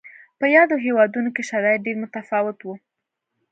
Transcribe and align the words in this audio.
په 0.39 0.45
یادو 0.55 0.75
هېوادونو 0.85 1.29
کې 1.35 1.43
شرایط 1.49 1.81
ډېر 1.87 1.97
متفاوت 2.03 2.59
و. 2.63 2.67